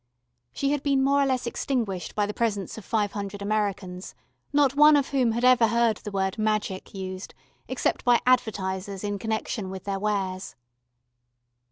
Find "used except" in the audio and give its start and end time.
6.95-8.03